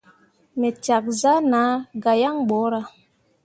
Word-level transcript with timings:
Me 0.59 0.69
cak 0.83 1.05
zah 1.21 1.41
na 1.51 1.61
gah 2.03 2.17
yaŋ 2.21 2.37
ɓorah. 2.49 2.87